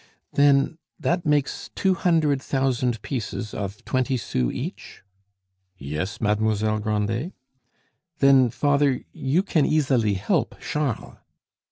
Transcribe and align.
"Then 0.33 0.79
that 0.99 1.27
makes 1.27 1.69
two 1.75 1.93
hundred 1.93 2.41
thousand 2.41 3.03
pieces 3.03 3.53
of 3.53 3.85
twenty 3.85 4.17
sous 4.17 4.51
each?" 4.51 5.03
"Yes, 5.77 6.19
Mademoiselle 6.19 6.79
Grandet." 6.79 7.33
"Then, 8.17 8.49
father, 8.49 9.01
you 9.13 9.43
can 9.43 9.63
easily 9.67 10.15
help 10.15 10.59
Charles." 10.59 11.17